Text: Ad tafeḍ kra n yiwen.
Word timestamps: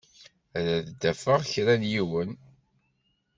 Ad 0.59 0.87
tafeḍ 1.01 1.41
kra 1.51 1.75
n 1.81 1.83
yiwen. 1.91 2.31